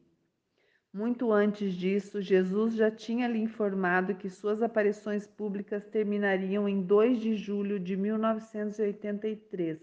[0.96, 7.20] Muito antes disso, Jesus já tinha lhe informado que suas aparições públicas terminariam em 2
[7.20, 9.78] de julho de 1983,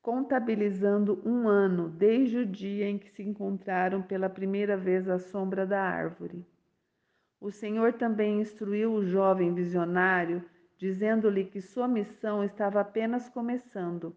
[0.00, 5.66] contabilizando um ano desde o dia em que se encontraram pela primeira vez à sombra
[5.66, 6.46] da árvore.
[7.40, 10.44] O Senhor também instruiu o jovem visionário,
[10.78, 14.16] dizendo-lhe que sua missão estava apenas começando,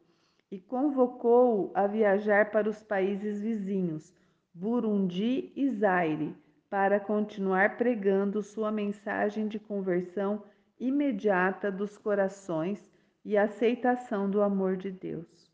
[0.52, 4.14] e convocou-o a viajar para os países vizinhos,
[4.54, 6.36] Burundi e Zaire,
[6.70, 10.44] para continuar pregando sua mensagem de conversão
[10.80, 12.92] imediata dos corações
[13.26, 15.52] e aceitação do amor de Deus.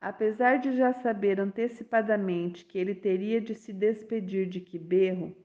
[0.00, 5.36] Apesar de já saber antecipadamente que ele teria de se despedir de Quiberro,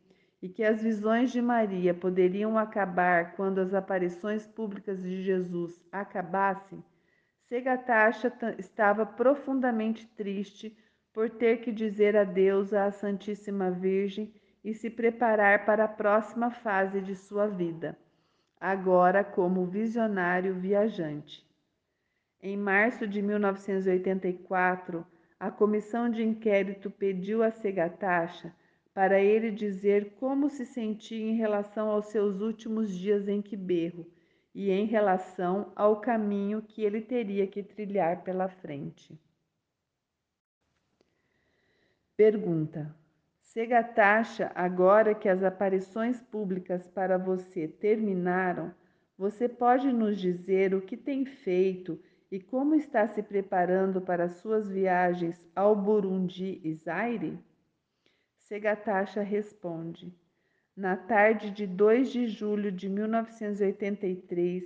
[0.42, 6.84] e que as visões de Maria poderiam acabar quando as aparições públicas de Jesus acabassem,
[7.48, 10.76] Segatacha estava profundamente triste
[11.14, 17.02] por ter que dizer adeus à Santíssima Virgem e se preparar para a próxima fase
[17.02, 17.98] de sua vida,
[18.60, 21.46] agora como visionário viajante.
[22.42, 25.06] Em março de 1984,
[25.40, 28.54] a comissão de inquérito pediu a Segatacha
[28.94, 34.06] para ele dizer como se sentia em relação aos seus últimos dias em Quiberro
[34.54, 39.18] e em relação ao caminho que ele teria que trilhar pela frente.
[42.22, 42.96] Pergunta:
[43.40, 48.72] Segatacha, agora que as aparições públicas para você terminaram,
[49.18, 52.00] você pode nos dizer o que tem feito
[52.32, 57.40] e como está se preparando para suas viagens ao Burundi e Zaire?
[58.38, 60.16] Segatacha responde:
[60.78, 64.64] Na tarde de 2 de julho de 1983,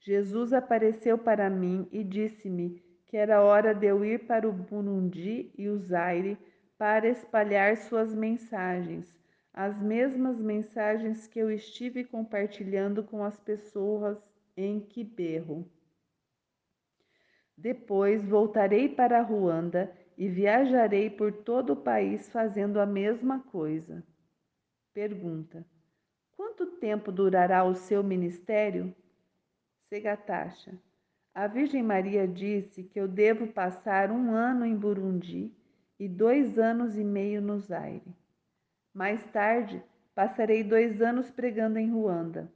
[0.00, 5.52] Jesus apareceu para mim e disse-me que era hora de eu ir para o Burundi
[5.56, 6.36] e o Zaire
[6.78, 9.16] para espalhar suas mensagens,
[9.52, 14.18] as mesmas mensagens que eu estive compartilhando com as pessoas
[14.56, 15.66] em Quiberro.
[17.56, 24.04] Depois voltarei para Ruanda e viajarei por todo o país fazendo a mesma coisa.
[24.92, 25.66] Pergunta:
[26.36, 28.94] Quanto tempo durará o seu ministério?
[29.88, 30.78] Segatacha:
[31.34, 35.55] A Virgem Maria disse que eu devo passar um ano em Burundi
[35.98, 38.14] e dois anos e meio no Zaire.
[38.92, 39.82] Mais tarde,
[40.14, 42.50] passarei dois anos pregando em Ruanda.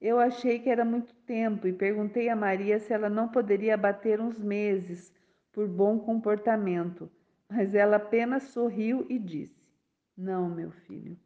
[0.00, 4.20] Eu achei que era muito tempo e perguntei a Maria se ela não poderia bater
[4.20, 5.12] uns meses
[5.52, 7.10] por bom comportamento,
[7.48, 9.60] mas ela apenas sorriu e disse:
[10.16, 11.18] Não, meu filho.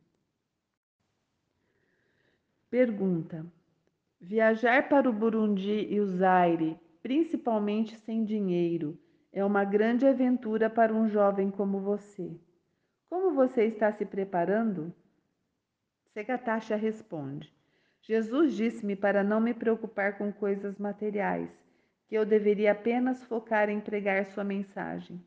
[2.68, 3.46] Pergunta:
[4.20, 8.98] Viajar para o Burundi e o Zaire, principalmente sem dinheiro,
[9.34, 12.30] é uma grande aventura para um jovem como você.
[13.10, 14.94] Como você está se preparando?
[16.12, 17.52] Segatacha responde:
[18.00, 21.50] Jesus disse-me para não me preocupar com coisas materiais
[22.06, 25.20] que eu deveria apenas focar em pregar sua mensagem.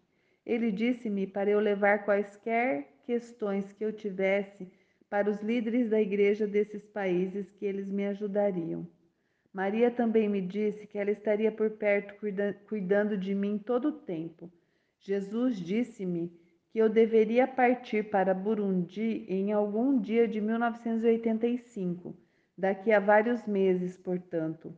[0.45, 4.71] Ele disse-me para eu levar quaisquer questões que eu tivesse
[5.09, 8.87] para os líderes da igreja desses países que eles me ajudariam.
[9.57, 13.91] Maria também me disse que ela estaria por perto cuida cuidando de mim todo o
[13.91, 14.51] tempo.
[14.99, 16.31] Jesus disse-me
[16.69, 22.15] que eu deveria partir para Burundi em algum dia de 1985,
[22.55, 24.77] daqui a vários meses, portanto.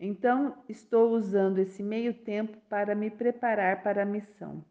[0.00, 4.64] Então, estou usando esse meio tempo para me preparar para a missão.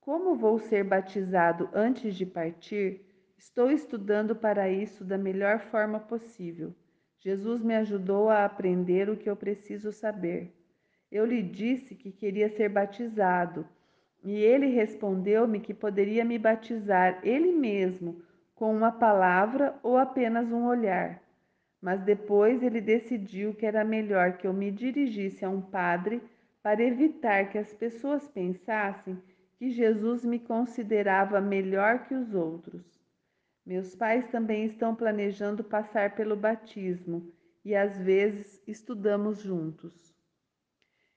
[0.00, 3.04] Como vou ser batizado antes de partir,
[3.36, 6.74] estou estudando para isso da melhor forma possível.
[7.26, 10.54] Jesus me ajudou a aprender o que eu preciso saber.
[11.10, 13.66] Eu lhe disse que queria ser batizado,
[14.22, 18.22] e ele respondeu-me que poderia me batizar ele mesmo
[18.54, 21.20] com uma palavra ou apenas um olhar.
[21.82, 26.22] Mas depois ele decidiu que era melhor que eu me dirigisse a um padre
[26.62, 29.20] para evitar que as pessoas pensassem
[29.58, 32.95] que Jesus me considerava melhor que os outros.
[33.66, 37.32] Meus pais também estão planejando passar pelo batismo
[37.64, 39.92] e às vezes estudamos juntos.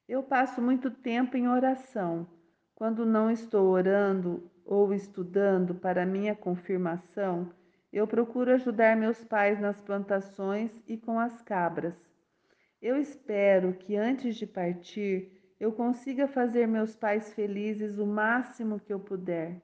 [0.08, 2.28] Eu passo muito tempo em oração.
[2.74, 7.54] Quando não estou orando ou estudando para minha confirmação,
[7.94, 11.94] eu procuro ajudar meus pais nas plantações e com as cabras.
[12.82, 18.92] Eu espero que antes de partir eu consiga fazer meus pais felizes o máximo que
[18.92, 19.62] eu puder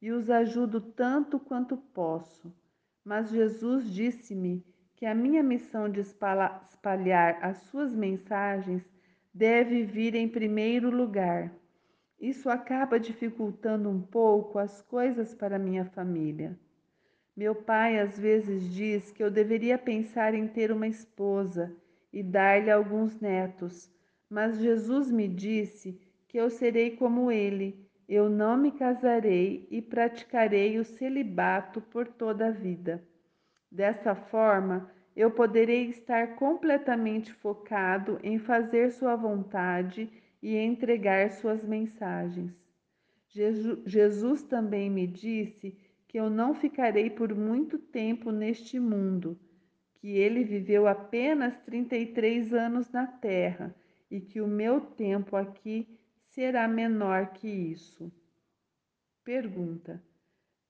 [0.00, 2.54] e os ajudo tanto quanto posso.
[3.04, 4.64] Mas Jesus disse-me
[4.96, 8.82] que a minha missão de espalhar as suas mensagens
[9.32, 11.52] deve vir em primeiro lugar.
[12.18, 16.58] Isso acaba dificultando um pouco as coisas para minha família.
[17.36, 21.76] Meu pai às vezes diz que eu deveria pensar em ter uma esposa
[22.12, 23.94] e dar-lhe alguns netos
[24.28, 30.78] mas Jesus me disse que eu serei como ele, eu não me casarei e praticarei
[30.78, 33.02] o celibato por toda a vida.
[33.70, 40.08] Dessa forma, eu poderei estar completamente focado em fazer Sua vontade
[40.42, 42.52] e entregar Suas mensagens.
[43.84, 45.76] Jesus também me disse
[46.06, 49.38] que eu não ficarei por muito tempo neste mundo,
[49.96, 53.74] que ele viveu apenas 33 anos na terra
[54.10, 55.98] e que o meu tempo aqui
[56.36, 58.12] será menor que isso.
[59.24, 60.04] Pergunta: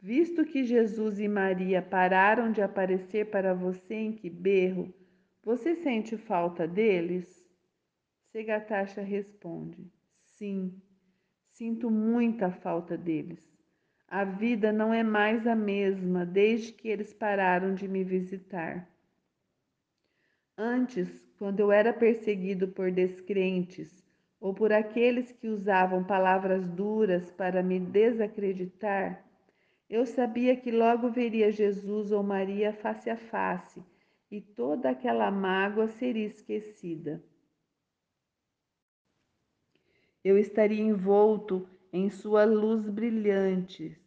[0.00, 4.94] Visto que Jesus e Maria pararam de aparecer para você em Quiberro,
[5.42, 7.44] você sente falta deles?
[8.30, 9.90] Segatacha responde:
[10.22, 10.80] Sim,
[11.50, 13.44] sinto muita falta deles.
[14.06, 18.88] A vida não é mais a mesma desde que eles pararam de me visitar.
[20.56, 24.05] Antes, quando eu era perseguido por descrentes
[24.47, 29.24] ou por aqueles que usavam palavras duras para me desacreditar,
[29.90, 33.82] eu sabia que logo veria Jesus ou Maria face a face
[34.30, 37.20] e toda aquela mágoa seria esquecida.
[40.22, 44.01] Eu estaria envolto em sua luz brilhante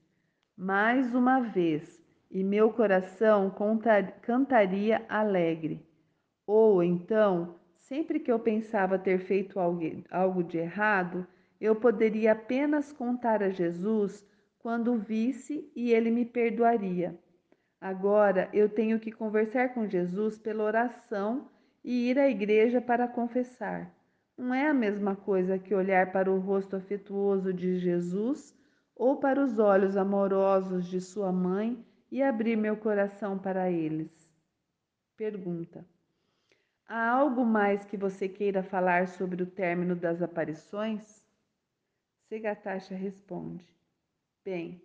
[0.56, 3.54] mais uma vez e meu coração
[4.22, 5.86] cantaria alegre.
[6.48, 7.59] Ou então,
[7.90, 11.26] sempre que eu pensava ter feito algo de errado,
[11.60, 14.26] eu poderia apenas contar a Jesus
[14.60, 17.20] quando o visse e ele me perdoaria.
[17.82, 21.50] Agora eu tenho que conversar com Jesus pela oração
[21.84, 23.92] e ir à igreja para confessar.
[24.38, 28.56] Não é a mesma coisa que olhar para o rosto afetuoso de Jesus
[28.96, 34.12] ou para os olhos amorosos de sua mãe e abrir meu coração para eles.
[35.18, 35.86] Pergunta.
[36.92, 41.24] Há algo mais que você queira falar sobre o término das aparições?
[42.28, 43.64] Segatacha responde:
[44.44, 44.82] Bem,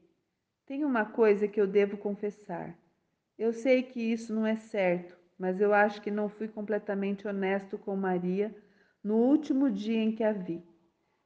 [0.66, 2.78] tem uma coisa que eu devo confessar.
[3.38, 7.78] Eu sei que isso não é certo, mas eu acho que não fui completamente honesto
[7.78, 8.54] com Maria
[9.02, 10.62] no último dia em que a vi.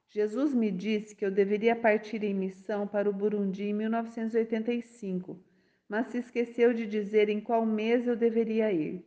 [0.07, 5.43] Jesus me disse que eu deveria partir em missão para o Burundi em 1985,
[5.89, 9.05] mas se esqueceu de dizer em qual mês eu deveria ir.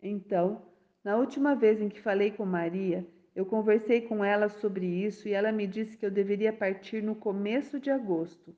[0.00, 0.69] Então,
[1.02, 5.32] na última vez em que falei com Maria, eu conversei com ela sobre isso e
[5.32, 8.54] ela me disse que eu deveria partir no começo de agosto.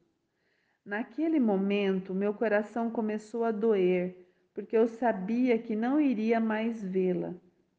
[0.84, 4.16] Naquele momento, meu coração começou a doer,
[4.52, 7.34] porque eu sabia que não iria mais vê-la.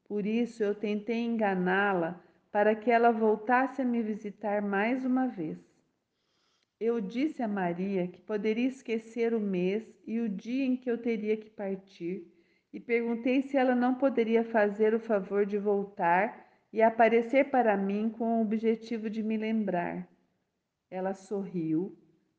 [0.06, 5.58] Por isso, eu tentei enganá-la para que ela voltasse a me visitar mais uma vez.
[6.80, 10.98] Eu disse a Maria que poderia esquecer o mês e o dia em que eu
[10.98, 12.33] teria que partir
[12.74, 16.44] e perguntei se ela não poderia fazer o favor de voltar
[16.74, 20.08] e aparecer para mim com o objetivo de me lembrar.
[20.90, 21.96] Ela sorriu,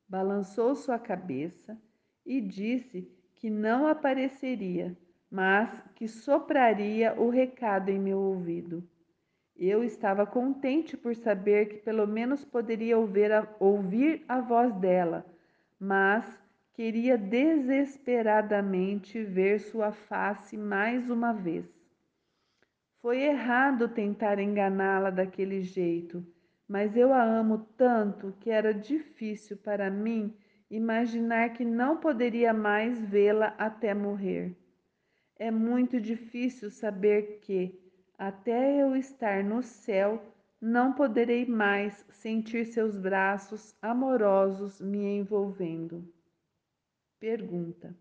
[0.08, 1.80] balançou sua cabeça
[2.26, 4.96] e disse que não apareceria,
[5.30, 8.82] mas que sopraria o recado em meu ouvido.
[9.56, 15.24] Eu estava contente por saber que pelo menos poderia ouvir a, ouvir a voz dela,
[15.78, 16.43] mas
[16.74, 21.64] queria desesperadamente ver sua face mais uma vez.
[23.00, 26.26] Foi errado tentar enganá-la daquele jeito,
[26.66, 30.34] mas eu a amo tanto que era difícil para mim
[30.68, 34.56] imaginar que não poderia mais vê-la até morrer.
[35.36, 37.78] É muito difícil saber que,
[38.18, 40.20] até eu estar no céu,
[40.60, 46.12] não poderei mais sentir seus braços amorosos me envolvendo.
[47.20, 47.96] Pergunta: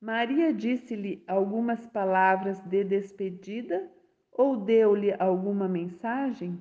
[0.00, 3.90] Maria disse-lhe algumas palavras de despedida
[4.30, 6.60] ou deu-lhe alguma mensagem?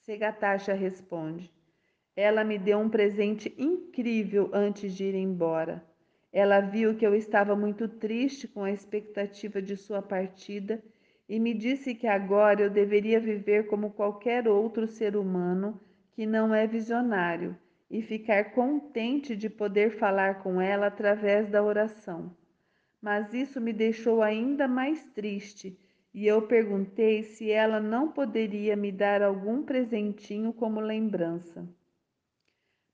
[0.00, 1.50] Segatacha responde:
[2.16, 5.84] ela me deu um presente incrível antes de ir embora.
[6.32, 10.82] Ela viu que eu estava muito triste com a expectativa de sua partida
[11.28, 15.80] e me disse que agora eu deveria viver como qualquer outro ser humano
[16.12, 17.56] que não é visionário
[17.90, 22.34] e ficar contente de poder falar com ela através da oração.
[23.02, 25.76] Mas isso me deixou ainda mais triste
[26.12, 31.66] e eu perguntei se ela não poderia me dar algum presentinho como lembrança.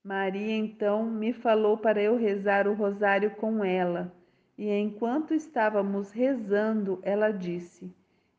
[0.04, 4.14] Maria então me falou para eu rezar o rosário com ela,
[4.56, 7.92] e enquanto estávamos rezando, ela disse: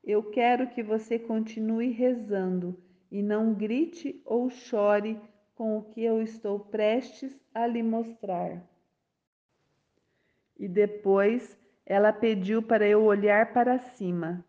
[0.03, 2.77] Eu quero que você continue rezando
[3.11, 5.19] e não grite ou chore
[5.57, 8.63] com o que eu estou prestes a lhe mostrar.
[10.55, 14.45] E depois ela pediu para eu olhar para cima.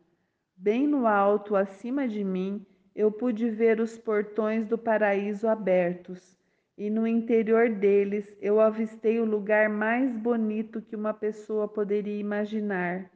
[0.54, 6.36] Bem no alto, acima de mim, eu pude ver os portões do paraíso abertos
[6.76, 13.10] e no interior deles eu avistei o lugar mais bonito que uma pessoa poderia imaginar.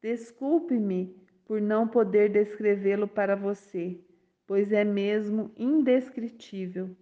[0.00, 4.00] Desculpe-me por não poder descrevê-lo para você,
[4.46, 6.96] pois é mesmo indescritível.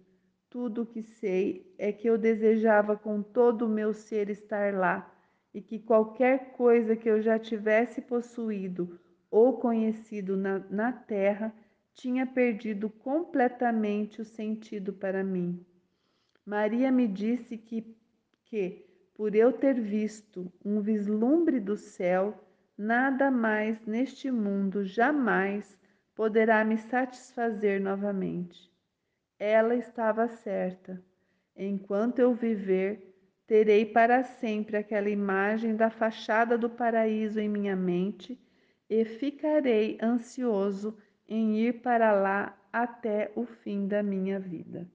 [0.59, 5.07] Tudo o que sei é que eu desejava com todo o meu ser estar lá
[5.53, 8.99] e que qualquer coisa que eu já tivesse possuído
[9.29, 11.53] ou conhecido na, na terra
[11.93, 15.63] tinha perdido completamente o sentido para mim.
[16.43, 17.95] Maria me disse que,
[18.45, 18.83] que,
[19.13, 22.33] por eu ter visto um vislumbre do céu,
[22.75, 25.77] nada mais neste mundo jamais
[26.15, 28.75] poderá me satisfazer novamente.
[29.39, 31.01] Ela estava certa.
[31.55, 33.15] Enquanto eu viver,
[33.45, 38.39] terei para sempre aquela imagem da fachada do paraíso em minha mente
[38.89, 44.87] e ficarei ansioso em ir para lá até o fim da minha vida.